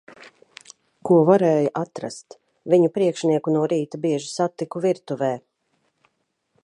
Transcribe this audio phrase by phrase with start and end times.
[1.09, 2.37] Ko varēja atrast.
[2.75, 5.31] Viņu priekšnieku no rīta bieži satiku virtuvē.